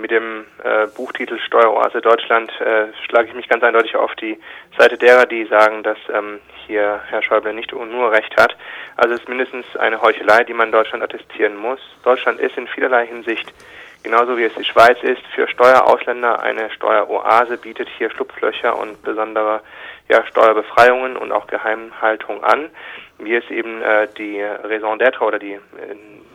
mit 0.00 0.10
dem 0.10 0.44
äh, 0.64 0.86
Buchtitel 0.88 1.38
Steueroase 1.38 2.00
Deutschland 2.00 2.50
äh, 2.60 2.86
schlage 3.06 3.28
ich 3.28 3.34
mich 3.34 3.48
ganz 3.48 3.62
eindeutig 3.62 3.96
auf 3.96 4.14
die 4.16 4.38
Seite 4.78 4.96
derer, 4.96 5.26
die 5.26 5.44
sagen, 5.44 5.82
dass 5.82 5.98
ähm, 6.12 6.40
hier 6.66 7.00
Herr 7.08 7.22
Schäuble 7.22 7.52
nicht 7.52 7.72
nur 7.72 8.12
recht 8.12 8.36
hat. 8.36 8.56
Also 8.96 9.14
es 9.14 9.20
ist 9.20 9.28
mindestens 9.28 9.64
eine 9.76 10.00
Heuchelei, 10.00 10.44
die 10.44 10.54
man 10.54 10.72
Deutschland 10.72 11.02
attestieren 11.02 11.56
muss. 11.56 11.80
Deutschland 12.02 12.40
ist 12.40 12.56
in 12.56 12.66
vielerlei 12.66 13.06
Hinsicht 13.06 13.52
genauso 14.02 14.36
wie 14.38 14.44
es 14.44 14.54
die 14.54 14.64
Schweiz 14.64 14.98
ist, 15.02 15.22
für 15.34 15.48
Steuerausländer 15.48 16.40
eine 16.40 16.70
Steueroase, 16.70 17.56
bietet 17.58 17.88
hier 17.98 18.10
Schlupflöcher 18.10 18.78
und 18.78 19.02
besondere 19.02 19.60
ja, 20.08 20.24
Steuerbefreiungen 20.26 21.16
und 21.16 21.32
auch 21.32 21.46
Geheimhaltung 21.46 22.42
an, 22.42 22.70
wie 23.18 23.34
es 23.34 23.48
eben 23.50 23.82
äh, 23.82 24.08
die 24.16 24.42
Raison 24.42 24.98
d'être 24.98 25.20
oder 25.20 25.38
die 25.38 25.52
äh, 25.52 25.60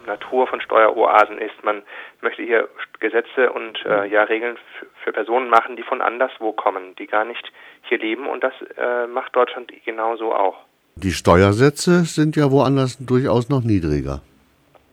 Natur 0.06 0.48
von 0.48 0.62
Steueroasen 0.62 1.38
ist. 1.38 1.64
Man 1.64 1.84
möchte 2.22 2.44
hier 2.44 2.70
Gesetze 3.00 3.52
und 3.52 3.84
äh, 3.86 4.08
ja 4.08 4.24
Regeln 4.24 4.58
für 5.04 5.12
Personen 5.12 5.50
machen, 5.50 5.76
die 5.76 5.84
von 5.84 6.02
anderswo 6.02 6.52
kommen, 6.54 6.96
die 6.96 7.08
gar 7.08 7.26
nicht 7.26 7.52
hier 7.84 7.98
leben 7.98 8.28
und 8.28 8.44
das 8.44 8.54
äh, 8.78 9.08
macht 9.08 9.36
Deutschland 9.36 9.72
genauso 9.84 10.34
auch. 10.34 10.58
Die 10.96 11.12
Steuersätze 11.12 12.06
sind 12.06 12.36
ja 12.36 12.52
woanders 12.52 12.98
durchaus 12.98 13.50
noch 13.50 13.64
niedriger. 13.64 14.22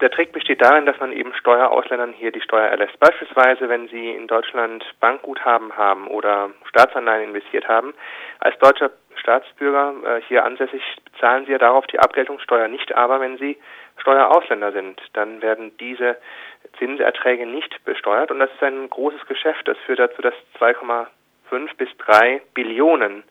Der 0.00 0.10
Trick 0.10 0.32
besteht 0.32 0.60
darin, 0.60 0.84
dass 0.84 0.98
man 0.98 1.12
eben 1.12 1.32
Steuerausländern 1.32 2.12
hier 2.12 2.32
die 2.32 2.40
Steuer 2.40 2.66
erlässt. 2.66 2.98
Beispielsweise, 2.98 3.68
wenn 3.68 3.86
Sie 3.86 4.10
in 4.10 4.26
Deutschland 4.26 4.84
Bankguthaben 4.98 5.76
haben 5.76 6.08
oder 6.08 6.50
Staatsanleihen 6.68 7.28
investiert 7.28 7.68
haben, 7.68 7.94
als 8.40 8.58
deutscher 8.58 8.90
Staatsbürger 9.14 9.94
äh, 10.04 10.20
hier 10.26 10.44
ansässig 10.44 10.82
bezahlen 11.04 11.46
Sie 11.46 11.52
ja 11.52 11.58
darauf 11.58 11.86
die 11.86 12.00
Abgeltungssteuer 12.00 12.66
nicht, 12.66 12.92
aber 12.96 13.20
wenn 13.20 13.38
Sie 13.38 13.56
Steuerausländer 13.98 14.72
sind, 14.72 15.00
dann 15.12 15.42
werden 15.42 15.76
diese 15.78 16.16
Zinserträge 16.78 17.46
nicht 17.46 17.84
besteuert 17.84 18.30
und 18.30 18.40
das 18.40 18.50
ist 18.52 18.62
ein 18.62 18.88
großes 18.90 19.26
Geschäft. 19.26 19.68
Das 19.68 19.78
führt 19.86 19.98
dazu, 19.98 20.22
dass 20.22 20.34
2,5 20.58 21.76
bis 21.76 21.88
3 21.98 22.42
Billionen 22.54 23.24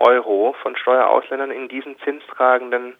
Euro 0.00 0.54
von 0.62 0.76
Steuerausländern 0.76 1.50
in 1.50 1.68
diesen 1.68 1.98
zinstragenden 2.00 2.94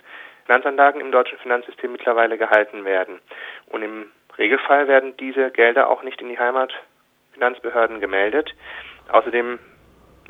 Finanzanlagen 0.47 1.01
im 1.01 1.13
deutschen 1.13 1.39
Finanzsystem 1.39 1.93
mittlerweile 1.93 2.39
gehalten 2.39 2.85
werden. 2.85 3.21
Und 3.67 3.83
im 3.83 4.11
Regelfall 4.37 4.89
werden 4.89 5.17
diese 5.17 5.51
Gelder 5.51 5.91
auch 5.91 6.03
nicht 6.03 6.21
in 6.21 6.29
die 6.29 6.39
Heimatfinanzbehörden 6.39 8.01
gemeldet. 8.01 8.55
Außerdem 9.11 9.59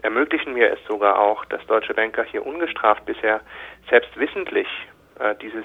ermöglichen 0.03 0.55
wir 0.55 0.72
es 0.72 0.78
sogar 0.86 1.19
auch, 1.19 1.44
dass 1.47 1.64
deutsche 1.66 1.94
Banker 1.94 2.25
hier 2.25 2.44
ungestraft 2.44 3.05
bisher 3.06 3.41
selbst 3.88 4.16
wissentlich 4.19 4.69
äh, 5.19 5.34
dieses 5.36 5.64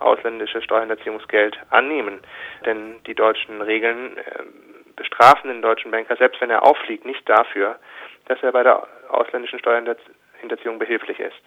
ausländische 0.00 0.62
Steuerhinterziehungsgeld 0.62 1.58
annehmen. 1.70 2.20
Denn 2.64 2.96
die 3.06 3.14
deutschen 3.14 3.62
Regeln 3.62 4.16
äh, 4.16 4.42
bestrafen 4.96 5.50
den 5.50 5.62
deutschen 5.62 5.90
Banker, 5.90 6.16
selbst 6.16 6.40
wenn 6.40 6.50
er 6.50 6.64
auffliegt, 6.64 7.06
nicht 7.06 7.28
dafür, 7.28 7.78
dass 8.26 8.42
er 8.42 8.52
bei 8.52 8.62
der 8.62 8.86
ausländischen 9.08 9.58
Steuerhinterziehung 9.58 10.78
behilflich 10.78 11.18
ist. 11.20 11.40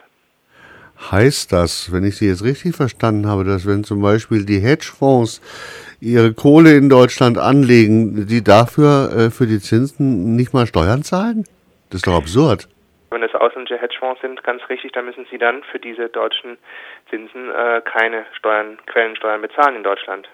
Heißt 1.12 1.52
das, 1.52 1.92
wenn 1.92 2.04
ich 2.04 2.18
Sie 2.18 2.28
jetzt 2.28 2.44
richtig 2.44 2.76
verstanden 2.76 3.28
habe, 3.28 3.44
dass 3.44 3.68
wenn 3.68 3.84
zum 3.84 4.02
Beispiel 4.02 4.46
die 4.46 4.60
Hedgefonds 4.60 5.42
ihre 6.00 6.34
Kohle 6.34 6.76
in 6.76 6.90
Deutschland 6.90 7.38
anlegen, 7.38 8.28
die 8.28 8.44
dafür 8.44 9.12
äh, 9.12 9.32
für 9.32 9.48
die 9.48 9.60
Zinsen 9.60 10.36
nicht 10.36 10.54
mal 10.54 10.68
Steuern 10.68 11.04
zahlen? 11.04 11.46
Das 11.90 12.00
ist 12.00 12.08
doch 12.08 12.16
absurd. 12.16 12.68
Ausländische 13.44 13.80
Hedgefonds 13.80 14.22
sind, 14.22 14.44
ganz 14.44 14.62
richtig, 14.70 14.92
dann 14.94 15.06
müssen 15.06 15.26
sie 15.30 15.38
dann 15.38 15.64
für 15.64 15.80
diese 15.80 16.10
deutschen 16.10 16.58
Zinsen 17.10 17.52
äh, 17.52 17.82
keine 17.82 18.26
Steuern, 18.38 18.78
Quellensteuern 18.86 19.42
bezahlen 19.42 19.76
in 19.76 19.84
Deutschland. 19.84 20.28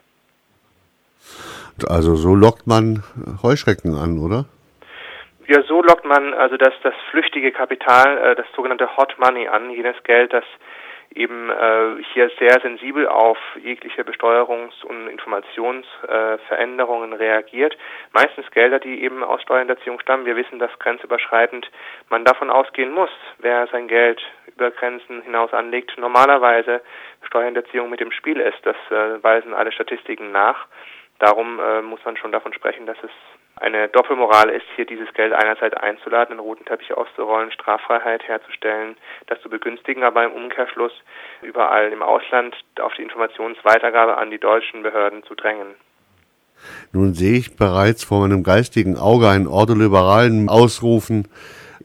Also 1.88 2.16
so 2.16 2.36
lockt 2.36 2.68
man 2.68 3.04
Heuschrecken 3.44 3.96
an, 3.96 4.20
oder? 4.20 4.46
Ja, 5.48 5.64
so 5.64 5.82
lockt 5.82 6.06
man 6.06 6.34
also 6.36 6.58
das, 6.58 6.74
das 6.84 6.94
flüchtige 7.10 7.52
Kapital, 7.52 8.18
äh, 8.20 8.36
das 8.36 8.46
sogenannte 8.56 8.96
Hot 8.98 9.18
Money 9.18 9.48
an, 9.48 9.72
jenes 9.72 9.96
Geld, 10.04 10.32
das 10.32 10.44
eben 11.16 11.50
äh, 11.50 12.04
hier 12.14 12.30
sehr 12.38 12.62
sensibel 12.62 13.08
auf 13.08 13.40
jegliche 13.62 14.04
Besteuerungs- 14.04 14.84
und 14.84 15.08
Informationsveränderungen 15.08 17.14
äh, 17.14 17.16
reagiert. 17.16 17.76
Meistens 18.14 18.52
Gelder, 18.52 18.78
die 18.80 19.02
eben 19.04 19.24
aus 19.24 19.42
Steuerhinterziehung 19.42 20.00
stammen. 20.00 20.26
Wir 20.26 20.36
wissen, 20.36 20.60
dass 20.60 20.78
grenzüberschreitend 20.80 21.72
man 22.10 22.26
davon 22.26 22.52
ausgehen 22.52 22.92
muss, 22.92 23.10
wer 23.40 23.66
sein 23.68 23.88
Geld 23.88 24.22
über 24.56 24.72
Grenzen 24.72 25.22
hinaus 25.24 25.54
anlegt, 25.54 25.98
normalerweise 25.98 26.82
Steuerhinterziehung 27.24 27.90
mit 27.90 28.00
dem 28.00 28.12
Spiel 28.12 28.40
ist. 28.40 28.64
Das 28.64 28.78
äh, 28.92 29.24
weisen 29.24 29.54
alle 29.54 29.72
Statistiken 29.72 30.32
nach. 30.32 30.68
Darum 31.20 31.60
äh, 31.60 31.82
muss 31.82 32.04
man 32.06 32.18
schon 32.18 32.32
davon 32.32 32.54
sprechen, 32.54 32.86
dass 32.86 32.98
es 33.04 33.12
eine 33.60 33.90
Doppelmoral 33.90 34.50
ist, 34.50 34.66
hier 34.76 34.86
dieses 34.86 35.14
Geld 35.14 35.34
einerseits 35.34 35.76
einzuladen, 35.76 36.36
den 36.36 36.40
roten 36.40 36.66
Teppich 36.66 36.94
auszurollen, 36.94 37.52
Straffreiheit 37.52 38.24
herzustellen, 38.28 38.96
das 39.28 39.42
zu 39.42 39.50
begünstigen, 39.50 40.04
aber 40.04 40.24
im 40.24 40.32
Umkehrschluss 40.32 40.94
überall 41.42 41.92
im 41.92 42.02
Ausland 42.02 42.56
auf 42.82 42.94
die 42.94 43.04
Informationsweitergabe 43.04 44.18
an 44.18 44.32
die 44.32 44.40
deutschen 44.40 44.84
Behörden 44.84 45.24
zu 45.24 45.36
drängen. 45.36 45.76
Nun 46.92 47.14
sehe 47.14 47.38
ich 47.38 47.56
bereits 47.56 48.04
vor 48.04 48.22
meinem 48.22 48.44
geistigen 48.44 48.98
Auge 48.98 49.30
einen 49.30 49.48
Ordoliberalen 49.48 50.50
ausrufen, 50.50 51.28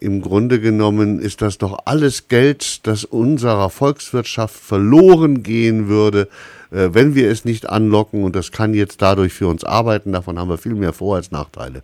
im 0.00 0.22
Grunde 0.22 0.60
genommen 0.60 1.18
ist 1.18 1.42
das 1.42 1.58
doch 1.58 1.78
alles 1.86 2.28
Geld, 2.28 2.86
das 2.86 3.04
unserer 3.04 3.70
Volkswirtschaft 3.70 4.54
verloren 4.54 5.42
gehen 5.42 5.88
würde, 5.88 6.28
äh, 6.70 6.90
wenn 6.92 7.14
wir 7.14 7.30
es 7.30 7.44
nicht 7.44 7.68
anlocken. 7.68 8.24
Und 8.24 8.36
das 8.36 8.52
kann 8.52 8.74
jetzt 8.74 9.02
dadurch 9.02 9.32
für 9.32 9.46
uns 9.46 9.64
arbeiten. 9.64 10.12
Davon 10.12 10.38
haben 10.38 10.48
wir 10.48 10.58
viel 10.58 10.74
mehr 10.74 10.92
Vor- 10.92 11.16
als 11.16 11.30
Nachteile. 11.30 11.82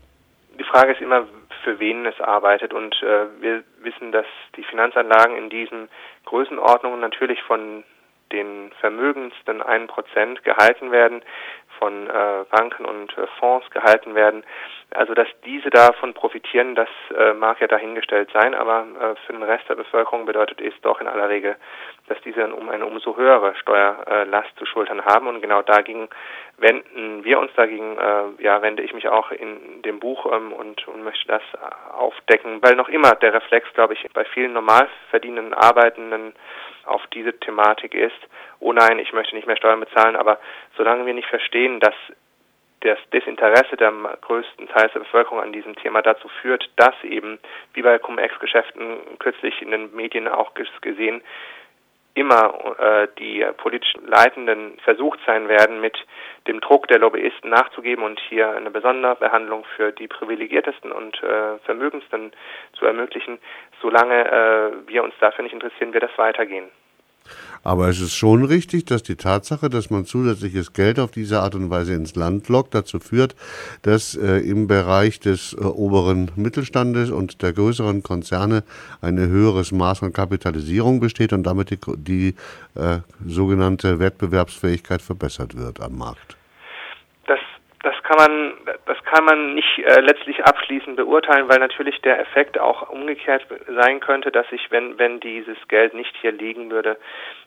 Die 0.59 0.65
Frage 0.65 0.93
ist 0.93 1.00
immer, 1.00 1.26
für 1.65 1.78
wen 1.78 2.06
es 2.06 2.21
arbeitet. 2.21 2.72
Und 2.72 2.94
äh, 3.03 3.26
wir 3.41 3.62
wissen, 3.82 4.12
dass 4.12 4.27
die 4.56 4.65
Finanzanlagen 4.65 5.37
in 5.37 5.50
diesen 5.50 5.88
Größenordnungen 6.25 7.00
natürlich 7.00 7.42
von 7.42 7.84
den 8.32 8.71
vermögendsten 8.81 9.60
1% 9.60 10.42
gehalten 10.42 10.92
werden 10.92 11.22
von 11.78 12.06
äh, 12.09 12.44
Banken 12.50 12.84
und 12.84 13.16
äh, 13.16 13.27
Fonds 13.38 13.69
gehalten 13.71 14.15
werden. 14.15 14.44
Also 14.93 15.15
dass 15.15 15.28
diese 15.45 15.71
davon 15.71 16.15
profitieren, 16.15 16.75
das 16.75 16.89
äh, 17.17 17.33
mag 17.33 17.61
ja 17.61 17.69
dahingestellt 17.69 18.28
sein, 18.33 18.55
aber 18.55 18.87
äh, 19.01 19.15
für 19.25 19.33
den 19.33 19.43
Rest 19.43 19.69
der 19.69 19.77
Bevölkerung 19.77 20.27
bedeutet 20.27 20.61
es 20.61 20.75
doch 20.83 21.01
in 21.01 21.06
aller 21.06 21.28
Regel, 21.28 21.55
dass 22.09 22.21
diese 22.23 22.53
um 22.53 22.69
eine 22.69 22.87
umso 22.87 23.17
höhere 23.17 23.55
Steuerlast 23.55 24.51
zu 24.56 24.67
schultern 24.67 25.05
haben. 25.05 25.28
Und 25.28 25.43
genau 25.43 25.62
dagegen 25.62 26.09
wenden 26.59 27.23
wir 27.23 27.39
uns 27.39 27.53
dagegen, 27.55 27.99
äh, 27.99 28.43
ja, 28.43 28.62
wende 28.62 28.83
ich 28.83 28.93
mich 28.93 29.09
auch 29.09 29.31
in 29.31 29.83
dem 29.83 30.01
Buch 30.01 30.27
ähm, 30.27 30.53
und, 30.53 30.89
und 30.89 31.05
möchte 31.05 31.28
das 31.28 31.43
aufdecken, 31.93 32.61
weil 32.61 32.75
noch 32.75 32.89
immer 32.89 33.12
der 33.12 33.33
Reflex, 33.33 33.72
glaube 33.75 33.95
ich, 33.95 34.05
bei 34.12 34.25
vielen 34.25 34.55
normal 34.55 34.89
verdienenden 35.11 35.55
Arbeitenden 35.55 36.34
auf 36.84 37.07
diese 37.15 37.39
Thematik 37.39 37.95
ist, 37.95 38.19
oh 38.59 38.72
nein, 38.72 38.99
ich 38.99 39.12
möchte 39.12 39.37
nicht 39.37 39.47
mehr 39.47 39.57
Steuern 39.57 39.81
bezahlen, 39.81 40.17
aber 40.17 40.41
solange 40.77 41.07
wir 41.07 41.15
nicht 41.15 41.28
verstehen, 41.28 41.78
dass 41.78 41.95
das 42.80 42.98
Desinteresse 43.12 43.76
der 43.76 43.92
größten 44.22 44.68
Teils 44.68 44.92
der 44.92 45.00
Bevölkerung 45.00 45.41
an 45.41 45.52
diesem 45.52 45.76
Thema 45.76 46.02
dazu 46.02 46.28
führt, 46.41 46.68
dass 46.76 46.94
eben, 47.04 47.38
wie 47.74 47.82
bei 47.82 47.98
Cum-Ex-Geschäften 47.98 49.18
kürzlich 49.18 49.60
in 49.60 49.70
den 49.70 49.94
Medien 49.94 50.28
auch 50.28 50.52
gesehen, 50.80 51.22
immer 52.14 52.76
äh, 52.78 53.08
die 53.18 53.44
politisch 53.56 53.94
Leitenden 54.04 54.78
versucht 54.84 55.20
sein 55.26 55.48
werden, 55.48 55.80
mit 55.80 55.96
dem 56.48 56.60
Druck 56.60 56.88
der 56.88 56.98
Lobbyisten 56.98 57.50
nachzugeben 57.50 58.04
und 58.04 58.18
hier 58.28 58.50
eine 58.50 58.70
Besonderbehandlung 58.70 59.64
für 59.76 59.92
die 59.92 60.08
privilegiertesten 60.08 60.91
und 60.91 61.22
äh, 61.22 61.58
vermögendsten 61.64 62.32
zu 62.72 62.86
ermöglichen. 62.86 63.38
Solange 63.80 64.26
äh, 64.26 64.88
wir 64.88 65.04
uns 65.04 65.14
dafür 65.20 65.44
nicht 65.44 65.54
interessieren, 65.54 65.92
wird 65.92 66.02
das 66.02 66.18
weitergehen. 66.18 66.70
Aber 67.62 67.88
es 67.88 68.00
ist 68.00 68.15
schon 68.15 68.44
richtig, 68.44 68.87
dass 68.87 69.03
die 69.03 69.16
Tatsache, 69.16 69.69
dass 69.69 69.91
man 69.91 70.06
zusätzliches 70.06 70.72
Geld 70.72 70.98
auf 70.98 71.10
diese 71.10 71.41
Art 71.41 71.54
und 71.54 71.71
Weise 71.71 71.94
ins 71.94 72.16
Land 72.16 72.48
lockt, 72.48 72.75
dazu 72.75 73.00
führt, 73.00 73.37
dass 73.82 74.15
äh, 74.16 74.38
im 74.38 74.66
Bereich 74.66 75.21
des 75.21 75.53
äh, 75.53 75.65
oberen 75.65 76.30
Mittelstandes 76.36 77.10
und 77.10 77.42
der 77.42 77.53
größeren 77.53 78.03
Konzerne 78.03 78.65
ein 79.03 79.18
höheres 79.18 79.72
Maß 79.72 80.03
an 80.03 80.12
Kapitalisierung 80.12 81.01
besteht 81.01 81.33
und 81.33 81.42
damit 81.42 81.71
die, 81.71 81.78
die 81.97 82.34
äh, 82.74 83.01
sogenannte 83.27 83.98
Wettbewerbsfähigkeit 83.98 85.03
verbessert 85.03 85.57
wird 85.57 85.80
am 85.80 85.98
Markt. 85.98 86.36
Das 87.27 87.39
das 87.83 87.95
kann 88.03 88.16
man, 88.18 88.53
das 88.86 88.99
kann 89.10 89.24
man 89.24 89.54
nicht 89.54 89.78
äh, 89.78 90.01
letztlich 90.01 90.45
abschließend 90.45 90.97
beurteilen, 90.97 91.48
weil 91.48 91.59
natürlich 91.59 92.01
der 92.03 92.21
Effekt 92.21 92.60
auch 92.60 92.91
umgekehrt 92.91 93.45
sein 93.66 93.98
könnte, 93.98 94.30
dass 94.30 94.48
sich, 94.51 94.71
wenn, 94.71 94.98
wenn 94.98 95.18
dieses 95.18 95.57
Geld 95.68 95.95
nicht 95.95 96.15
hier 96.21 96.33
liegen 96.33 96.71
würde, 96.71 96.97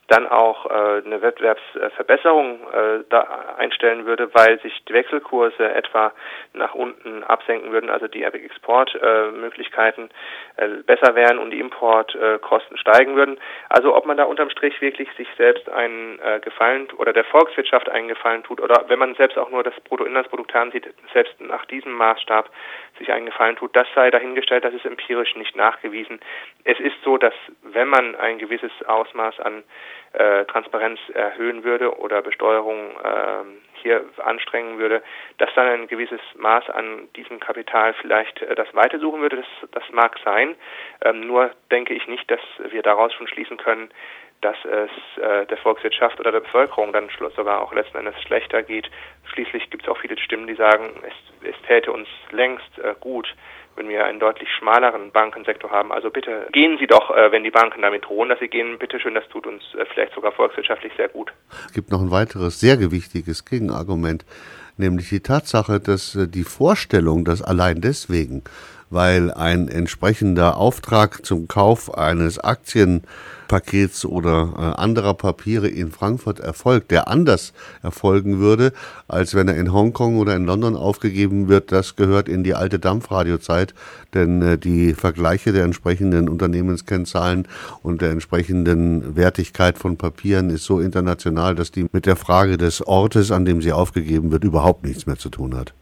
dann 0.07 0.27
auch 0.27 0.65
äh, 0.65 1.01
eine 1.05 1.21
Wettbewerbsverbesserung 1.21 2.59
äh, 2.71 3.03
da 3.09 3.55
einstellen 3.57 4.05
würde, 4.05 4.33
weil 4.33 4.59
sich 4.59 4.83
die 4.85 4.93
Wechselkurse 4.93 5.73
etwa 5.73 6.11
nach 6.53 6.75
unten 6.75 7.23
absenken 7.23 7.71
würden, 7.71 7.89
also 7.89 8.07
die 8.07 8.23
Exportmöglichkeiten 8.23 10.09
äh, 10.57 10.67
besser 10.85 11.15
wären 11.15 11.39
und 11.39 11.51
die 11.51 11.59
Importkosten 11.59 12.77
steigen 12.77 13.15
würden. 13.15 13.39
Also 13.69 13.95
ob 13.95 14.05
man 14.05 14.17
da 14.17 14.25
unterm 14.25 14.49
Strich 14.49 14.81
wirklich 14.81 15.09
sich 15.13 15.27
selbst 15.37 15.69
einen 15.69 16.19
äh, 16.19 16.39
Gefallen 16.41 16.87
oder 16.97 17.13
der 17.13 17.23
Volkswirtschaft 17.25 17.87
einen 17.89 18.09
Gefallen 18.09 18.43
tut 18.43 18.59
oder 18.59 18.85
wenn 18.87 18.99
man 18.99 19.15
selbst 19.15 19.37
auch 19.37 19.49
nur 19.49 19.63
das 19.63 19.79
Bruttoinlandsprodukt 19.85 20.53
ansieht, 20.53 20.93
selbst 21.13 21.33
einen 21.39 21.51
nach 21.53 21.65
diesem 21.65 21.93
Maßstab 21.93 22.49
sich 22.97 23.11
einen 23.11 23.27
Gefallen 23.27 23.55
tut, 23.55 23.75
das 23.75 23.87
sei 23.93 24.09
dahingestellt, 24.09 24.65
das 24.65 24.73
ist 24.73 24.85
empirisch 24.85 25.35
nicht 25.35 25.55
nachgewiesen. 25.55 26.19
Es 26.63 26.79
ist 26.79 26.95
so, 27.03 27.17
dass 27.17 27.33
wenn 27.61 27.87
man 27.87 28.15
ein 28.15 28.39
gewisses 28.39 28.71
Ausmaß 28.87 29.39
an 29.39 29.63
äh, 30.13 30.45
Transparenz 30.45 30.99
erhöhen 31.13 31.63
würde 31.63 31.97
oder 31.99 32.21
Besteuerung 32.21 32.91
äh, 33.03 33.43
hier 33.81 34.05
anstrengen 34.23 34.79
würde, 34.79 35.03
dass 35.37 35.53
dann 35.55 35.67
ein 35.67 35.87
gewisses 35.87 36.21
Maß 36.35 36.69
an 36.69 37.07
diesem 37.15 37.39
Kapital 37.39 37.93
vielleicht 37.93 38.41
äh, 38.41 38.55
das 38.55 38.73
Weite 38.73 38.99
suchen 38.99 39.21
würde. 39.21 39.37
Das, 39.37 39.69
das 39.71 39.83
mag 39.91 40.17
sein. 40.23 40.55
Ähm, 41.01 41.27
nur 41.27 41.51
denke 41.71 41.93
ich 41.93 42.07
nicht, 42.07 42.29
dass 42.31 42.41
wir 42.69 42.81
daraus 42.81 43.13
schon 43.13 43.27
schließen 43.27 43.57
können, 43.57 43.89
dass 44.43 44.57
es 44.65 45.21
äh, 45.21 45.45
der 45.45 45.57
Volkswirtschaft 45.57 46.19
oder 46.19 46.31
der 46.31 46.41
Bevölkerung 46.41 46.91
dann 46.91 47.09
sogar 47.35 47.61
auch 47.61 47.73
letzten 47.73 47.97
Endes 47.97 48.21
schlechter 48.21 48.61
geht. 48.61 48.89
Schließlich 49.33 49.69
gibt 49.69 49.83
es 49.83 49.89
auch 49.89 49.97
viele 49.97 50.17
Stimmen, 50.17 50.47
die 50.47 50.55
sagen, 50.55 50.91
es, 51.01 51.49
es 51.49 51.55
täte 51.67 51.91
uns 51.91 52.07
längst 52.31 52.77
äh, 52.77 52.93
gut, 52.99 53.27
wenn 53.75 53.89
wir 53.89 54.05
einen 54.05 54.19
deutlich 54.19 54.47
schmaleren 54.59 55.11
Bankensektor 55.11 55.71
haben. 55.71 55.91
Also 55.91 56.09
bitte 56.11 56.47
gehen 56.51 56.77
Sie 56.79 56.87
doch, 56.87 57.09
äh, 57.09 57.31
wenn 57.31 57.43
die 57.43 57.51
Banken 57.51 57.81
damit 57.81 58.05
drohen, 58.05 58.29
dass 58.29 58.39
sie 58.39 58.47
gehen, 58.47 58.77
bitte 58.77 58.99
schön, 58.99 59.15
das 59.15 59.27
tut 59.29 59.47
uns 59.47 59.63
äh, 59.73 59.85
vielleicht 59.93 60.13
sogar 60.13 60.31
volkswirtschaftlich 60.31 60.93
sehr 60.95 61.09
gut. 61.09 61.33
Es 61.65 61.73
gibt 61.73 61.91
noch 61.91 62.01
ein 62.01 62.11
weiteres 62.11 62.59
sehr 62.59 62.77
gewichtiges 62.77 63.45
Gegenargument, 63.45 64.25
nämlich 64.77 65.09
die 65.09 65.21
Tatsache, 65.21 65.79
dass 65.79 66.15
äh, 66.15 66.27
die 66.27 66.43
Vorstellung, 66.43 67.25
dass 67.25 67.41
allein 67.41 67.81
deswegen, 67.81 68.43
weil 68.93 69.31
ein 69.31 69.67
entsprechender 69.67 70.57
Auftrag 70.57 71.25
zum 71.25 71.47
Kauf 71.47 71.97
eines 71.97 72.39
Aktien 72.39 73.01
Pakets 73.47 74.05
oder 74.05 74.53
äh, 74.57 74.81
anderer 74.81 75.13
Papiere 75.13 75.67
in 75.67 75.91
Frankfurt 75.91 76.39
erfolgt, 76.39 76.91
der 76.91 77.07
anders 77.07 77.53
erfolgen 77.81 78.39
würde, 78.39 78.73
als 79.07 79.35
wenn 79.35 79.47
er 79.47 79.57
in 79.57 79.71
Hongkong 79.71 80.17
oder 80.17 80.35
in 80.35 80.45
London 80.45 80.75
aufgegeben 80.75 81.49
wird, 81.49 81.71
das 81.71 81.95
gehört 81.95 82.29
in 82.29 82.43
die 82.43 82.55
alte 82.55 82.79
Dampfradiozeit, 82.79 83.73
denn 84.13 84.41
äh, 84.41 84.57
die 84.57 84.93
Vergleiche 84.93 85.51
der 85.51 85.65
entsprechenden 85.65 86.29
Unternehmenskennzahlen 86.29 87.47
und 87.83 88.01
der 88.01 88.11
entsprechenden 88.11 89.15
Wertigkeit 89.15 89.77
von 89.77 89.97
Papieren 89.97 90.49
ist 90.49 90.63
so 90.63 90.79
international, 90.79 91.53
dass 91.53 91.71
die 91.71 91.85
mit 91.91 92.05
der 92.05 92.15
Frage 92.15 92.57
des 92.57 92.85
Ortes, 92.85 93.31
an 93.31 93.45
dem 93.45 93.61
sie 93.61 93.71
aufgegeben 93.71 94.31
wird, 94.31 94.43
überhaupt 94.43 94.83
nichts 94.83 95.05
mehr 95.05 95.17
zu 95.17 95.29
tun 95.29 95.55
hat. 95.55 95.73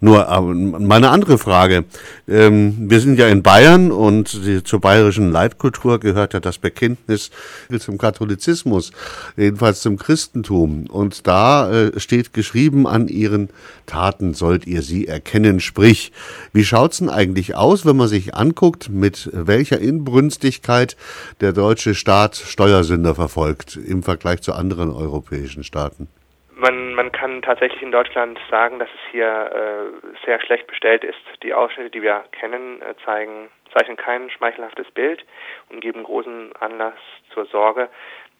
Nur 0.00 0.26
meine 0.54 1.10
andere 1.10 1.38
Frage. 1.38 1.84
Ähm, 2.28 2.90
wir 2.90 3.00
sind 3.00 3.18
ja 3.18 3.28
in 3.28 3.42
Bayern 3.42 3.90
und 3.90 4.40
zur 4.64 4.80
bayerischen 4.80 5.30
Leitkultur 5.30 5.98
gehört 6.00 6.34
ja 6.34 6.40
das 6.40 6.58
Bekenntnis 6.58 7.30
zum 7.78 7.98
Katholizismus, 7.98 8.92
jedenfalls 9.36 9.80
zum 9.80 9.96
Christentum. 9.98 10.86
Und 10.88 11.26
da 11.26 11.70
äh, 11.70 12.00
steht 12.00 12.32
geschrieben, 12.32 12.86
an 12.86 13.08
ihren 13.08 13.48
Taten 13.86 14.34
sollt 14.34 14.66
ihr 14.66 14.82
sie 14.82 15.06
erkennen. 15.06 15.60
Sprich, 15.60 16.12
wie 16.52 16.64
schaut's 16.64 16.98
denn 16.98 17.10
eigentlich 17.10 17.54
aus, 17.54 17.86
wenn 17.86 17.96
man 17.96 18.08
sich 18.08 18.34
anguckt, 18.34 18.88
mit 18.90 19.30
welcher 19.32 19.78
Inbrünstigkeit 19.78 20.96
der 21.40 21.52
deutsche 21.52 21.94
Staat 21.94 22.36
Steuersünder 22.36 23.14
verfolgt 23.14 23.76
im 23.76 24.02
Vergleich 24.02 24.42
zu 24.42 24.52
anderen 24.52 24.90
europäischen 24.90 25.64
Staaten? 25.64 26.08
Man, 26.56 26.94
man 26.94 27.10
kann 27.10 27.42
tatsächlich 27.42 27.82
in 27.82 27.90
Deutschland 27.90 28.38
sagen, 28.48 28.78
dass 28.78 28.88
es 28.88 29.10
hier 29.10 29.26
äh, 29.26 30.24
sehr 30.24 30.40
schlecht 30.40 30.68
bestellt 30.68 31.02
ist. 31.02 31.18
Die 31.42 31.52
Ausschnitte, 31.52 31.90
die 31.90 32.02
wir 32.02 32.24
kennen, 32.30 32.80
äh, 32.80 32.94
zeigen, 33.04 33.48
zeichnen 33.72 33.96
kein 33.96 34.30
schmeichelhaftes 34.30 34.88
Bild 34.92 35.24
und 35.70 35.80
geben 35.80 36.04
großen 36.04 36.54
Anlass 36.60 36.94
zur 37.32 37.46
Sorge, 37.46 37.88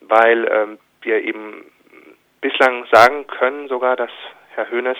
weil 0.00 0.48
ähm, 0.48 0.78
wir 1.02 1.22
eben 1.24 1.64
bislang 2.40 2.86
sagen 2.92 3.26
können 3.26 3.68
sogar, 3.68 3.96
dass 3.96 4.10
Herr 4.54 4.70
Höhnes 4.70 4.98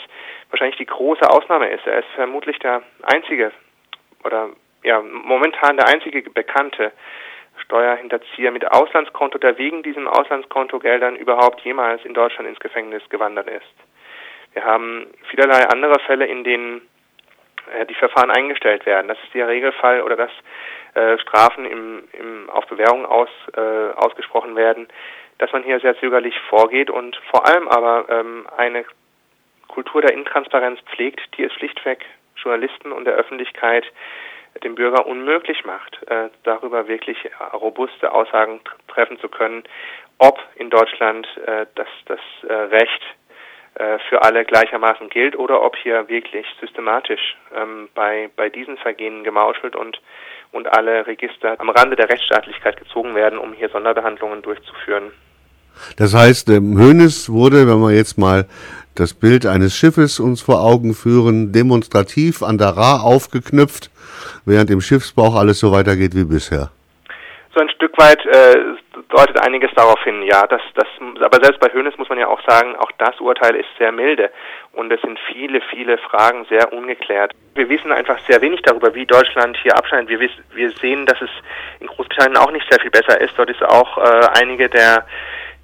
wahrscheinlich 0.50 0.78
die 0.78 0.86
große 0.86 1.28
Ausnahme 1.30 1.70
ist. 1.70 1.86
Er 1.86 2.00
ist 2.00 2.08
vermutlich 2.16 2.58
der 2.58 2.82
einzige 3.02 3.52
oder 4.24 4.50
ja 4.82 5.00
momentan 5.00 5.76
der 5.76 5.86
einzige 5.86 6.22
Bekannte 6.30 6.92
Steuerhinterzieher 7.64 8.50
mit 8.50 8.70
Auslandskonto, 8.70 9.38
der 9.38 9.58
wegen 9.58 9.82
diesem 9.82 10.06
Auslandskontogeldern 10.08 11.16
überhaupt 11.16 11.60
jemals 11.62 12.04
in 12.04 12.14
Deutschland 12.14 12.48
ins 12.48 12.60
Gefängnis 12.60 13.02
gewandert 13.08 13.48
ist. 13.48 13.74
Wir 14.52 14.64
haben 14.64 15.06
vielerlei 15.30 15.66
andere 15.68 15.98
Fälle, 16.00 16.26
in 16.26 16.44
denen 16.44 16.82
äh, 17.72 17.86
die 17.86 17.94
Verfahren 17.94 18.30
eingestellt 18.30 18.86
werden. 18.86 19.08
Das 19.08 19.18
ist 19.24 19.34
der 19.34 19.48
Regelfall 19.48 20.02
oder 20.02 20.16
dass 20.16 20.30
äh, 20.94 21.18
Strafen 21.18 21.64
im, 21.64 22.04
im, 22.12 22.50
auf 22.50 22.66
Bewährung 22.66 23.04
aus, 23.06 23.28
äh, 23.56 23.60
ausgesprochen 23.60 24.54
werden, 24.56 24.88
dass 25.38 25.52
man 25.52 25.64
hier 25.64 25.80
sehr 25.80 25.98
zögerlich 25.98 26.38
vorgeht 26.48 26.90
und 26.90 27.16
vor 27.30 27.46
allem 27.46 27.66
aber 27.68 28.06
ähm, 28.08 28.46
eine 28.56 28.84
Kultur 29.66 30.02
der 30.02 30.12
Intransparenz 30.14 30.78
pflegt, 30.82 31.20
die 31.36 31.44
es 31.44 31.52
schlichtweg 31.54 32.04
Journalisten 32.36 32.92
und 32.92 33.06
der 33.06 33.14
Öffentlichkeit 33.14 33.84
dem 34.62 34.74
Bürger 34.74 35.06
unmöglich 35.06 35.64
macht, 35.64 36.00
äh, 36.08 36.28
darüber 36.44 36.86
wirklich 36.86 37.18
robuste 37.52 38.12
Aussagen 38.12 38.60
treffen 38.88 39.18
zu 39.18 39.28
können, 39.28 39.64
ob 40.18 40.38
in 40.56 40.70
Deutschland 40.70 41.26
äh, 41.46 41.66
das, 41.74 41.88
das 42.06 42.20
äh, 42.48 42.52
Recht 42.52 43.02
äh, 43.74 43.98
für 44.08 44.22
alle 44.22 44.44
gleichermaßen 44.44 45.08
gilt 45.08 45.36
oder 45.36 45.62
ob 45.62 45.76
hier 45.76 46.08
wirklich 46.08 46.46
systematisch 46.60 47.36
ähm, 47.54 47.88
bei, 47.94 48.30
bei 48.36 48.48
diesen 48.48 48.76
Vergehen 48.76 49.24
gemauschelt 49.24 49.74
und, 49.74 50.00
und 50.52 50.72
alle 50.76 51.06
Register 51.06 51.56
am 51.58 51.70
Rande 51.70 51.96
der 51.96 52.08
Rechtsstaatlichkeit 52.08 52.76
gezogen 52.76 53.16
werden, 53.16 53.38
um 53.38 53.52
hier 53.52 53.68
Sonderbehandlungen 53.70 54.42
durchzuführen. 54.42 55.12
Das 55.96 56.14
heißt, 56.14 56.48
ähm, 56.50 56.78
Hönes 56.78 57.30
wurde, 57.30 57.66
wenn 57.68 57.80
wir 57.80 57.92
jetzt 57.92 58.18
mal 58.18 58.46
das 58.94 59.14
Bild 59.14 59.46
eines 59.46 59.74
Schiffes 59.74 60.20
uns 60.20 60.40
vor 60.40 60.60
Augen 60.60 60.94
führen, 60.94 61.52
demonstrativ 61.52 62.42
an 62.42 62.58
der 62.58 62.76
Ra 62.76 63.00
aufgeknüpft 63.00 63.90
während 64.44 64.70
im 64.70 64.80
Schiffsbauch 64.80 65.34
alles 65.34 65.58
so 65.58 65.72
weitergeht 65.72 66.14
wie 66.14 66.24
bisher. 66.24 66.70
So 67.54 67.60
ein 67.60 67.70
Stück 67.70 67.96
weit 67.98 68.24
äh, 68.26 68.56
deutet 69.10 69.40
einiges 69.46 69.70
darauf 69.74 70.02
hin, 70.02 70.22
ja. 70.22 70.46
Das, 70.46 70.60
das, 70.74 70.86
aber 71.20 71.38
selbst 71.42 71.60
bei 71.60 71.72
Hönes 71.72 71.96
muss 71.98 72.08
man 72.08 72.18
ja 72.18 72.26
auch 72.26 72.40
sagen, 72.48 72.74
auch 72.76 72.90
das 72.98 73.18
Urteil 73.20 73.54
ist 73.54 73.68
sehr 73.78 73.92
milde 73.92 74.30
und 74.72 74.92
es 74.92 75.00
sind 75.02 75.18
viele, 75.32 75.60
viele 75.70 75.98
Fragen 75.98 76.44
sehr 76.46 76.72
ungeklärt. 76.72 77.32
Wir 77.54 77.68
wissen 77.68 77.92
einfach 77.92 78.18
sehr 78.26 78.40
wenig 78.40 78.62
darüber, 78.62 78.92
wie 78.94 79.06
Deutschland 79.06 79.56
hier 79.62 79.76
abschneidet. 79.76 80.08
Wir, 80.08 80.28
wir 80.54 80.70
sehen, 80.70 81.06
dass 81.06 81.20
es 81.20 81.30
in 81.78 81.86
Großbritannien 81.86 82.36
auch 82.36 82.50
nicht 82.50 82.66
sehr 82.68 82.80
viel 82.80 82.90
besser 82.90 83.20
ist. 83.20 83.34
Dort 83.36 83.50
ist 83.50 83.62
auch 83.62 83.98
äh, 83.98 84.26
einige 84.40 84.68
der 84.68 85.06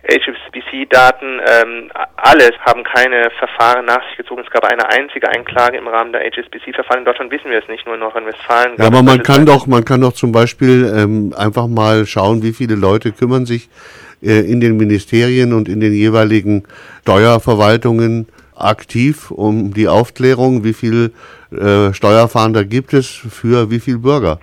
HSBC-Daten, 0.03 1.41
ähm, 1.47 1.91
alles 2.17 2.53
haben 2.61 2.85
keine 2.85 3.31
Verfahren 3.39 3.85
nach 3.85 4.07
sich 4.09 4.17
gezogen. 4.17 4.43
Es 4.45 4.51
gab 4.51 4.65
eine 4.65 4.89
einzige 4.89 5.29
Einklage 5.29 5.77
im 5.77 5.89
Rahmen 5.89 6.13
der 6.13 6.23
HSBC-Verfahren. 6.23 7.01
In 7.01 7.05
Deutschland 7.05 7.31
wissen 7.31 7.51
wir 7.51 7.59
es 7.59 7.69
nicht, 7.69 7.85
nur 7.85 7.95
in 7.95 8.01
Nordrhein-Westfalen. 8.01 8.77
Ja, 8.79 8.87
aber 8.87 9.03
man 9.03 9.23
kann 9.23 9.45
doch, 9.45 9.67
man 9.67 9.85
kann 9.85 10.01
doch 10.01 10.13
zum 10.13 10.33
Beispiel 10.33 10.91
ähm, 10.97 11.35
einfach 11.37 11.67
mal 11.67 12.07
schauen, 12.07 12.43
wie 12.43 12.53
viele 12.53 12.77
Leute 12.77 13.13
kümmern 13.13 13.47
sich 13.47 13.69
äh, 14.23 14.41
in 14.41 14.61
den 14.61 14.77
Ministerien 14.77 15.53
und 15.53 15.69
in 15.69 15.81
den 15.81 15.93
jeweiligen 15.93 16.65
Steuerverwaltungen 17.03 18.27
aktiv 18.55 19.31
um 19.31 19.73
die 19.73 19.89
Aufklärung, 19.89 20.65
wie 20.65 20.75
viel 20.75 21.13
äh, 21.51 21.93
Steuerfahnder 21.93 22.65
gibt 22.65 22.93
es 22.93 23.09
für 23.09 23.71
wie 23.71 23.81
viele 23.81 23.99
Bürger. 23.99 24.39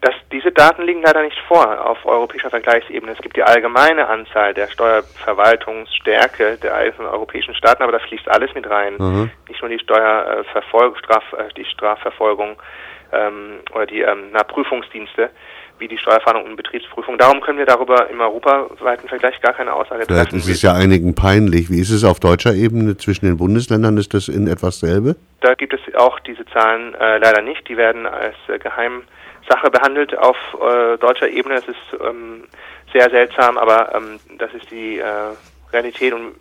Das, 0.00 0.14
diese 0.30 0.52
Daten 0.52 0.82
liegen 0.82 1.02
leider 1.02 1.22
nicht 1.22 1.38
vor 1.48 1.84
auf 1.84 2.06
europäischer 2.06 2.50
Vergleichsebene. 2.50 3.12
Es 3.12 3.18
gibt 3.18 3.36
die 3.36 3.42
allgemeine 3.42 4.06
Anzahl 4.06 4.54
der 4.54 4.68
Steuerverwaltungsstärke 4.68 6.56
der 6.62 6.76
einzelnen 6.76 7.08
europäischen 7.08 7.54
Staaten, 7.54 7.82
aber 7.82 7.92
da 7.92 7.98
fließt 7.98 8.28
alles 8.28 8.54
mit 8.54 8.70
rein. 8.70 8.94
Mhm. 8.98 9.30
Nicht 9.48 9.60
nur 9.60 9.70
die 9.70 9.80
Steuerverfolgung, 9.80 10.96
Straf, 10.98 11.24
äh, 11.32 11.52
die 11.56 11.64
Strafverfolgung 11.64 12.56
ähm, 13.12 13.60
oder 13.74 13.86
die 13.86 14.02
ähm, 14.02 14.28
na, 14.32 14.44
Prüfungsdienste 14.44 15.30
wie 15.80 15.88
die 15.88 15.98
Steuerfahndung 15.98 16.44
und 16.44 16.56
Betriebsprüfung. 16.56 17.18
Darum 17.18 17.40
können 17.40 17.58
wir 17.58 17.66
darüber 17.66 18.08
im 18.10 18.20
europaweiten 18.20 19.08
Vergleich 19.08 19.40
gar 19.40 19.52
keine 19.52 19.72
Aussage 19.72 20.06
treffen. 20.06 20.12
Vielleicht 20.12 20.32
ist 20.32 20.48
es 20.48 20.62
ja 20.62 20.74
einigen 20.74 21.14
peinlich. 21.14 21.70
Wie 21.70 21.80
ist 21.80 21.90
es 21.90 22.04
auf 22.04 22.20
deutscher 22.20 22.52
Ebene 22.52 22.96
zwischen 22.96 23.26
den 23.26 23.36
Bundesländern? 23.36 23.96
Ist 23.96 24.12
das 24.14 24.28
in 24.28 24.48
etwas 24.48 24.80
selbe? 24.80 25.16
Da 25.40 25.54
gibt 25.54 25.74
es 25.74 25.80
auch 25.94 26.18
diese 26.20 26.44
Zahlen 26.46 26.94
äh, 26.94 27.18
leider 27.18 27.42
nicht. 27.42 27.68
Die 27.68 27.76
werden 27.76 28.06
als 28.06 28.34
äh, 28.48 28.58
geheim 28.58 29.02
Sache 29.48 29.70
behandelt 29.70 30.16
auf 30.16 30.36
äh, 30.60 30.98
deutscher 30.98 31.28
Ebene. 31.28 31.56
Das 31.56 31.68
ist 31.68 32.02
ähm, 32.04 32.44
sehr 32.92 33.08
seltsam, 33.10 33.58
aber 33.58 33.94
ähm, 33.94 34.20
das 34.38 34.52
ist 34.54 34.70
die 34.70 34.98
äh, 34.98 35.34
Realität 35.72 36.12
und 36.12 36.34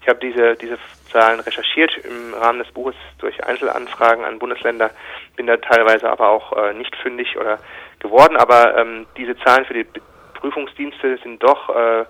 ich 0.00 0.08
habe 0.08 0.18
diese, 0.18 0.56
diese 0.56 0.78
Zahlen 1.12 1.40
recherchiert 1.40 1.96
im 1.98 2.34
Rahmen 2.34 2.58
des 2.58 2.72
Buches 2.72 2.96
durch 3.18 3.44
Einzelanfragen 3.44 4.24
an 4.24 4.40
Bundesländer, 4.40 4.90
bin 5.36 5.46
da 5.46 5.56
teilweise 5.58 6.10
aber 6.10 6.28
auch 6.28 6.56
äh, 6.56 6.74
nicht 6.74 6.94
fündig 6.96 7.36
oder 7.38 7.58
geworden, 8.00 8.36
aber 8.36 8.76
ähm, 8.76 9.06
diese 9.16 9.36
Zahlen 9.38 9.64
für 9.64 9.74
die 9.74 9.86
Prüfungsdienste 10.34 11.18
sind 11.22 11.40
doch 11.42 11.68
äh, 11.68 12.04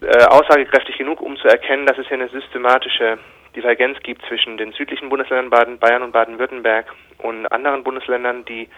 äh, 0.00 0.24
aussagekräftig 0.24 0.98
genug, 0.98 1.20
um 1.20 1.36
zu 1.36 1.46
erkennen, 1.46 1.86
dass 1.86 1.98
es 1.98 2.08
hier 2.08 2.16
eine 2.16 2.28
systematische 2.28 3.18
Divergenz 3.54 3.98
gibt 4.02 4.22
zwischen 4.26 4.56
den 4.56 4.72
südlichen 4.72 5.08
Bundesländern 5.08 5.50
Baden, 5.50 5.78
Bayern 5.78 6.02
und 6.02 6.12
Baden-Württemberg 6.12 6.86
und 7.18 7.46
anderen 7.46 7.84
Bundesländern, 7.84 8.44
die 8.44 8.68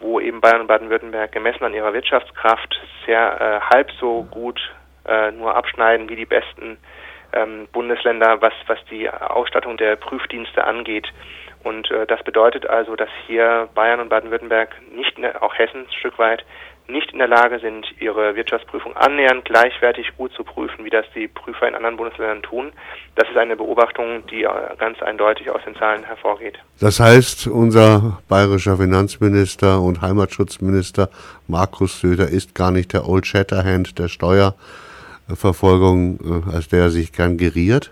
wo 0.00 0.20
eben 0.20 0.40
Bayern 0.40 0.62
und 0.62 0.66
Baden-Württemberg 0.66 1.32
gemessen 1.32 1.64
an 1.64 1.74
ihrer 1.74 1.92
Wirtschaftskraft 1.92 2.80
sehr 3.06 3.40
äh, 3.40 3.74
halb 3.74 3.90
so 4.00 4.24
gut 4.30 4.60
äh, 5.06 5.30
nur 5.32 5.56
abschneiden 5.56 6.08
wie 6.08 6.16
die 6.16 6.26
besten 6.26 6.78
ähm, 7.32 7.68
Bundesländer, 7.72 8.40
was, 8.40 8.52
was 8.66 8.78
die 8.90 9.08
Ausstattung 9.10 9.76
der 9.76 9.96
Prüfdienste 9.96 10.64
angeht. 10.64 11.08
Und 11.64 11.90
äh, 11.90 12.06
das 12.06 12.22
bedeutet 12.22 12.66
also, 12.66 12.96
dass 12.96 13.10
hier 13.26 13.68
Bayern 13.74 14.00
und 14.00 14.08
Baden-Württemberg, 14.08 14.74
nicht 14.92 15.18
auch 15.40 15.56
Hessen 15.58 15.86
ein 15.86 15.92
Stück 15.92 16.18
weit, 16.18 16.44
nicht 16.88 17.12
in 17.12 17.18
der 17.18 17.28
Lage 17.28 17.60
sind, 17.60 17.86
ihre 18.00 18.34
Wirtschaftsprüfung 18.34 18.96
annähernd 18.96 19.44
gleichwertig 19.44 20.16
gut 20.16 20.32
zu 20.32 20.42
prüfen, 20.42 20.84
wie 20.84 20.90
das 20.90 21.04
die 21.14 21.28
Prüfer 21.28 21.68
in 21.68 21.74
anderen 21.74 21.98
Bundesländern 21.98 22.42
tun. 22.42 22.72
Das 23.14 23.28
ist 23.28 23.36
eine 23.36 23.56
Beobachtung, 23.56 24.26
die 24.26 24.44
äh, 24.44 24.50
ganz 24.78 25.02
eindeutig 25.02 25.50
aus 25.50 25.62
den 25.64 25.76
Zahlen 25.76 26.02
hervorgeht. 26.04 26.58
Das 26.80 26.98
heißt, 26.98 27.46
unser 27.46 28.18
bayerischer 28.28 28.78
Finanzminister 28.78 29.80
und 29.80 30.00
Heimatschutzminister 30.00 31.10
Markus 31.46 32.00
Söder 32.00 32.28
ist 32.28 32.54
gar 32.54 32.70
nicht 32.70 32.94
der 32.94 33.06
Old 33.06 33.26
Shatterhand 33.26 33.98
der 33.98 34.08
Steuerverfolgung, 34.08 36.18
äh, 36.20 36.54
als 36.54 36.68
der 36.68 36.84
er 36.84 36.90
sich 36.90 37.12
gern 37.12 37.36
geriert? 37.36 37.90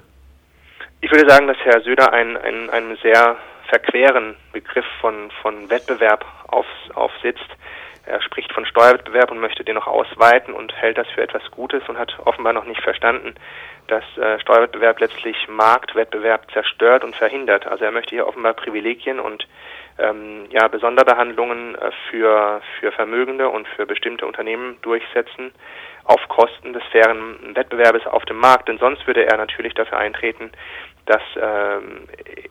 Ich 1.03 1.11
würde 1.11 1.29
sagen, 1.29 1.47
dass 1.47 1.59
Herr 1.65 1.83
Söder 1.83 2.12
einen, 2.12 2.38
einen, 2.38 2.71
einen 2.71 2.97
sehr 3.03 3.37
verqueren 3.69 4.37
Begriff 4.53 4.87
von, 5.00 5.31
von 5.43 5.69
Wettbewerb 5.69 6.25
auf, 6.49 6.67
aufsitzt. 6.95 7.49
Er 8.07 8.23
spricht 8.23 8.53
von 8.53 8.65
Steuerwettbewerb 8.65 9.33
und 9.33 9.41
möchte 9.41 9.65
den 9.65 9.75
noch 9.75 9.89
ausweiten 9.89 10.55
und 10.55 10.75
hält 10.77 10.97
das 10.97 11.09
für 11.09 11.23
etwas 11.23 11.43
Gutes 11.51 11.83
und 11.89 11.99
hat 11.99 12.17
offenbar 12.25 12.53
noch 12.53 12.65
nicht 12.65 12.81
verstanden, 12.81 13.35
dass 13.89 14.05
äh, 14.17 14.39
Steuerwettbewerb 14.41 15.01
letztlich 15.01 15.37
Marktwettbewerb 15.49 16.51
zerstört 16.53 17.03
und 17.03 17.17
verhindert. 17.17 17.67
Also 17.67 17.85
er 17.85 17.91
möchte 17.91 18.15
hier 18.15 18.29
offenbar 18.29 18.55
Privilegien 18.55 19.19
und 19.19 19.47
ähm, 19.99 20.47
ja, 20.51 20.69
Besonderbehandlungen 20.69 21.75
äh, 21.75 21.91
für, 22.09 22.61
für 22.79 22.93
Vermögende 22.93 23.49
und 23.49 23.67
für 23.69 23.87
bestimmte 23.87 24.27
Unternehmen 24.27 24.79
durchsetzen 24.83 25.53
auf 26.05 26.21
Kosten 26.29 26.73
des 26.73 26.85
fairen 26.93 27.57
Wettbewerbes 27.57 28.07
auf 28.07 28.25
dem 28.25 28.39
Markt. 28.39 28.69
Denn 28.69 28.79
sonst 28.79 29.05
würde 29.09 29.27
er 29.27 29.37
natürlich 29.37 29.75
dafür 29.75 29.99
eintreten, 29.99 30.53
dass 31.07 31.23
ähm, 31.37 32.07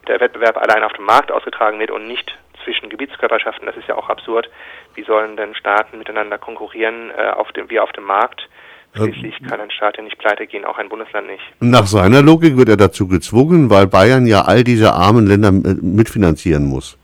der 0.07 0.19
Wettbewerb 0.19 0.57
allein 0.57 0.83
auf 0.83 0.93
dem 0.93 1.05
Markt 1.05 1.31
ausgetragen 1.31 1.79
wird 1.79 1.91
und 1.91 2.07
nicht 2.07 2.37
zwischen 2.65 2.89
Gebietskörperschaften. 2.89 3.65
Das 3.65 3.77
ist 3.77 3.87
ja 3.87 3.95
auch 3.95 4.09
absurd. 4.09 4.49
Wie 4.95 5.03
sollen 5.03 5.37
denn 5.37 5.55
Staaten 5.55 5.97
miteinander 5.97 6.37
konkurrieren 6.37 7.11
äh, 7.17 7.29
auf 7.29 7.53
dem, 7.53 7.69
wie 7.69 7.79
auf 7.79 7.93
dem 7.93 8.03
Markt? 8.03 8.49
Schließlich 8.93 9.43
kann 9.49 9.59
ein 9.59 9.71
Staat 9.71 9.97
ja 9.97 10.03
nicht 10.03 10.17
pleite 10.17 10.47
gehen, 10.47 10.63
auch 10.63 10.77
ein 10.77 10.87
Bundesland 10.87 11.27
nicht. 11.27 11.43
Nach 11.59 11.85
seiner 11.85 12.21
Logik 12.21 12.55
wird 12.55 12.69
er 12.69 12.77
dazu 12.77 13.09
gezwungen, 13.09 13.69
weil 13.69 13.87
Bayern 13.87 14.25
ja 14.25 14.43
all 14.43 14.63
diese 14.63 14.93
armen 14.93 15.27
Länder 15.27 15.49
äh, 15.49 15.75
mitfinanzieren 15.81 16.65
muss 16.65 16.97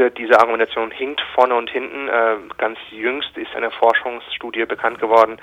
diese, 0.00 0.10
diese 0.10 0.38
Argumentation 0.38 0.90
hinkt 0.90 1.20
vorne 1.34 1.54
und 1.54 1.70
hinten. 1.70 2.08
Äh, 2.08 2.36
ganz 2.58 2.78
jüngst 2.90 3.36
ist 3.36 3.54
eine 3.54 3.70
Forschungsstudie 3.70 4.64
bekannt 4.64 4.98
geworden, 4.98 5.38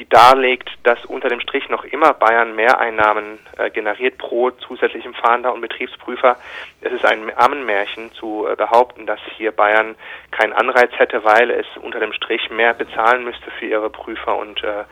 die 0.00 0.08
darlegt, 0.08 0.70
dass 0.82 1.04
unter 1.04 1.28
dem 1.28 1.40
Strich 1.40 1.68
noch 1.68 1.84
immer 1.84 2.14
Bayern 2.14 2.56
Mehreinnahmen 2.56 3.38
äh, 3.58 3.70
generiert 3.70 4.16
pro 4.16 4.50
zusätzlichem 4.50 5.12
Fahnder 5.12 5.52
und 5.52 5.60
Betriebsprüfer. 5.60 6.36
Es 6.80 6.90
ist 6.90 7.04
ein 7.04 7.30
Ammenmärchen 7.36 8.10
zu 8.12 8.48
äh, 8.48 8.56
behaupten, 8.56 9.04
dass 9.04 9.20
hier 9.36 9.52
Bayern 9.52 9.96
keinen 10.30 10.54
Anreiz 10.54 10.90
hätte, 10.96 11.22
weil 11.24 11.50
es 11.50 11.66
unter 11.82 12.00
dem 12.00 12.14
Strich 12.14 12.48
mehr 12.50 12.72
bezahlen 12.72 13.24
müsste 13.24 13.50
für 13.50 13.66
ihre 13.66 13.90
Prüfer 13.90 14.38
und 14.38 14.64
äh, 14.64 14.84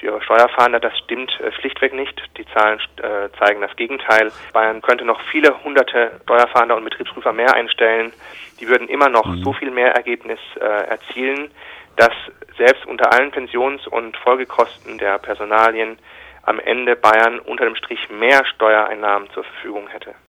für 0.00 0.06
ihre 0.06 0.22
Steuerfahnder. 0.22 0.80
Das 0.80 0.96
stimmt 0.98 1.30
äh, 1.40 1.52
schlichtweg 1.52 1.92
nicht. 1.94 2.20
Die 2.36 2.46
Zahlen 2.46 2.80
äh, 2.96 3.28
zeigen 3.38 3.60
das 3.60 3.76
Gegenteil. 3.76 4.32
Bayern 4.52 4.82
könnte 4.82 5.04
noch 5.04 5.20
viele 5.30 5.62
hunderte 5.62 6.20
Steuerfahnder 6.24 6.76
und 6.76 6.84
Betriebsprüfer 6.84 7.32
mehr 7.32 7.54
einstellen. 7.54 8.12
Die 8.58 8.68
würden 8.68 8.88
immer 8.88 9.08
noch 9.08 9.26
mhm. 9.26 9.42
so 9.42 9.52
viel 9.52 9.70
mehr 9.70 9.94
Ergebnis 9.94 10.40
äh, 10.56 10.64
erzielen, 10.64 11.50
dass 11.96 12.12
selbst 12.56 12.86
unter 12.86 13.12
allen 13.12 13.30
Pensions- 13.30 13.86
und 13.86 14.16
Folgekosten 14.16 14.98
der 14.98 15.18
Personalien 15.18 15.98
am 16.42 16.58
Ende 16.58 16.96
Bayern 16.96 17.38
unter 17.38 17.64
dem 17.64 17.76
Strich 17.76 18.08
mehr 18.10 18.44
Steuereinnahmen 18.46 19.28
zur 19.30 19.44
Verfügung 19.44 19.88
hätte. 19.88 20.14